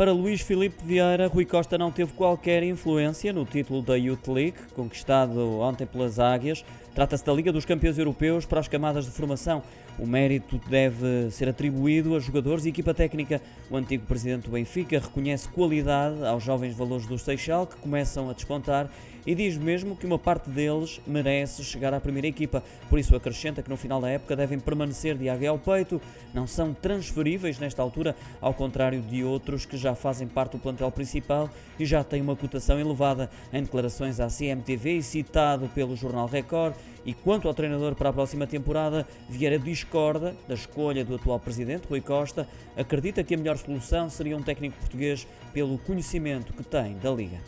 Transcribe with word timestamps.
Para 0.00 0.12
Luís 0.12 0.40
Filipe 0.40 0.82
Vieira, 0.82 1.26
Rui 1.26 1.44
Costa 1.44 1.76
não 1.76 1.90
teve 1.90 2.14
qualquer 2.14 2.62
influência 2.62 3.34
no 3.34 3.44
título 3.44 3.82
da 3.82 3.96
Youth 3.96 4.28
League, 4.28 4.56
conquistado 4.74 5.60
ontem 5.60 5.86
pelas 5.86 6.18
Águias. 6.18 6.64
Trata-se 6.94 7.22
da 7.22 7.34
Liga 7.34 7.52
dos 7.52 7.66
Campeões 7.66 7.98
Europeus 7.98 8.46
para 8.46 8.60
as 8.60 8.66
camadas 8.66 9.04
de 9.04 9.10
formação. 9.10 9.62
O 9.98 10.06
mérito 10.06 10.58
deve 10.70 11.30
ser 11.30 11.50
atribuído 11.50 12.16
a 12.16 12.18
jogadores 12.18 12.64
e 12.64 12.70
equipa 12.70 12.94
técnica. 12.94 13.42
O 13.70 13.76
antigo 13.76 14.06
presidente 14.06 14.44
do 14.44 14.52
Benfica 14.52 14.98
reconhece 14.98 15.46
qualidade 15.50 16.24
aos 16.24 16.42
jovens 16.42 16.74
valores 16.74 17.04
do 17.04 17.18
Seixal 17.18 17.66
que 17.66 17.76
começam 17.76 18.30
a 18.30 18.32
despontar 18.32 18.88
e 19.26 19.34
diz 19.34 19.56
mesmo 19.56 19.96
que 19.96 20.06
uma 20.06 20.18
parte 20.18 20.48
deles 20.48 21.00
merece 21.06 21.62
chegar 21.64 21.92
à 21.92 22.00
primeira 22.00 22.26
equipa. 22.26 22.62
Por 22.88 22.98
isso 22.98 23.14
acrescenta 23.14 23.62
que 23.62 23.70
no 23.70 23.76
final 23.76 24.00
da 24.00 24.08
época 24.08 24.34
devem 24.34 24.58
permanecer 24.58 25.16
de 25.16 25.28
águia 25.28 25.50
ao 25.50 25.58
peito, 25.58 26.00
não 26.32 26.46
são 26.46 26.72
transferíveis 26.72 27.58
nesta 27.58 27.82
altura, 27.82 28.16
ao 28.40 28.54
contrário 28.54 29.00
de 29.02 29.22
outros 29.22 29.66
que 29.66 29.76
já 29.76 29.89
fazem 29.94 30.26
parte 30.26 30.52
do 30.52 30.58
plantel 30.58 30.90
principal 30.90 31.48
e 31.78 31.84
já 31.84 32.02
têm 32.02 32.20
uma 32.20 32.36
cotação 32.36 32.78
elevada. 32.78 33.30
Em 33.52 33.62
declarações 33.62 34.20
à 34.20 34.28
CMTV 34.28 34.98
e 34.98 35.02
citado 35.02 35.68
pelo 35.74 35.96
jornal 35.96 36.26
Record, 36.26 36.74
e 37.04 37.14
quanto 37.14 37.48
ao 37.48 37.54
treinador 37.54 37.94
para 37.94 38.10
a 38.10 38.12
próxima 38.12 38.46
temporada, 38.46 39.06
Vieira 39.28 39.58
discorda 39.58 40.36
da 40.46 40.54
escolha 40.54 41.04
do 41.04 41.14
atual 41.14 41.40
presidente, 41.40 41.86
Rui 41.88 42.00
Costa, 42.00 42.46
acredita 42.76 43.24
que 43.24 43.34
a 43.34 43.38
melhor 43.38 43.56
solução 43.56 44.10
seria 44.10 44.36
um 44.36 44.42
técnico 44.42 44.76
português 44.78 45.26
pelo 45.52 45.78
conhecimento 45.78 46.52
que 46.52 46.62
tem 46.62 46.96
da 46.98 47.10
Liga. 47.10 47.38